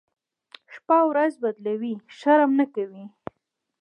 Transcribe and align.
شپه 0.73 0.97
ورځ 1.09 1.33
بدلوي، 1.43 1.93
شرم 2.17 2.51
نه 2.59 2.65
کوي. 2.75 3.05